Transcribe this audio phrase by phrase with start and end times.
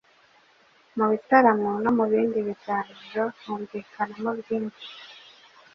[0.97, 4.89] Mu bitaramo no mu bindi biganiro humvikanamo byinshi